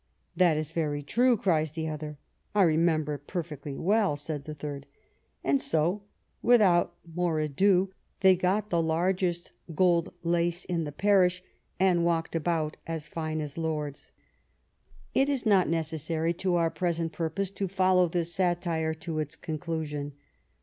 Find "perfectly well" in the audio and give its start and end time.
3.27-4.15